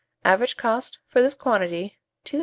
Average 0.25 0.57
cost, 0.57 0.97
for 1.07 1.21
this 1.21 1.35
quantity, 1.35 1.99
2s. 2.25 2.39